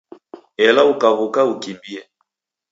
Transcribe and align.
Ela 0.67 0.81
ukaw'uka 0.91 1.41
ukimbie 1.53 1.99